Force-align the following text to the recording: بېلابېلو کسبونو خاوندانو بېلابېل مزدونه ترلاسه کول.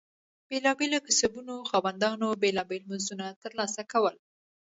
بېلابېلو 0.49 0.99
کسبونو 1.07 1.55
خاوندانو 1.69 2.27
بېلابېل 2.41 2.83
مزدونه 2.91 3.25
ترلاسه 3.43 3.81
کول. 3.91 4.15